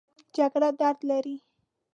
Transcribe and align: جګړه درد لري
جګړه 0.35 0.69
درد 0.79 0.99
لري 1.09 1.35